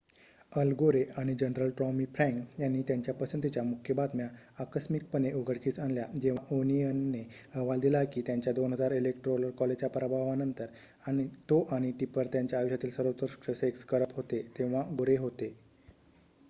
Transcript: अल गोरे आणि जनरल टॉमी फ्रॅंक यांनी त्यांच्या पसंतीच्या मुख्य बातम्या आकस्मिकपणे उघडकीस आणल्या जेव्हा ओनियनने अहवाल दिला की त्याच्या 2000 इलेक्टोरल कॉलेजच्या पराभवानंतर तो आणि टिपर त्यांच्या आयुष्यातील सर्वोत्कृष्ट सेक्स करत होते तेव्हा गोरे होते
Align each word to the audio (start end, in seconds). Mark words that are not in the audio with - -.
अल 0.51 0.71
गोरे 0.71 1.01
आणि 1.17 1.33
जनरल 1.33 1.69
टॉमी 1.77 2.05
फ्रॅंक 2.05 2.59
यांनी 2.59 2.81
त्यांच्या 2.81 3.13
पसंतीच्या 3.13 3.63
मुख्य 3.63 3.93
बातम्या 3.93 4.27
आकस्मिकपणे 4.59 5.31
उघडकीस 5.31 5.79
आणल्या 5.79 6.05
जेव्हा 6.21 6.55
ओनियनने 6.55 7.21
अहवाल 7.53 7.79
दिला 7.79 8.03
की 8.03 8.21
त्याच्या 8.21 8.53
2000 8.53 8.91
इलेक्टोरल 8.91 9.49
कॉलेजच्या 9.51 9.89
पराभवानंतर 9.89 10.65
तो 11.49 11.61
आणि 11.71 11.91
टिपर 11.91 12.27
त्यांच्या 12.27 12.59
आयुष्यातील 12.59 12.89
सर्वोत्कृष्ट 12.89 13.51
सेक्स 13.51 13.83
करत 13.85 14.15
होते 14.15 14.41
तेव्हा 14.59 14.83
गोरे 14.97 15.17
होते 15.17 15.53